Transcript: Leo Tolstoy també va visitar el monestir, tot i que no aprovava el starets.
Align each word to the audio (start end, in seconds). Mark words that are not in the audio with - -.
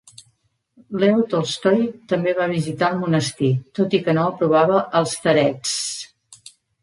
Leo 1.01 1.17
Tolstoy 1.33 1.83
també 2.13 2.33
va 2.39 2.47
visitar 2.53 2.89
el 2.93 2.97
monestir, 3.03 3.51
tot 3.79 3.93
i 3.97 4.01
que 4.07 4.15
no 4.21 4.25
aprovava 4.31 4.79
el 5.01 5.09
starets. 5.15 5.77